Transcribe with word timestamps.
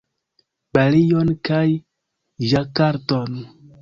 Balion 0.77 1.29
kaj 1.49 1.61
Ĝakarton 2.55 3.43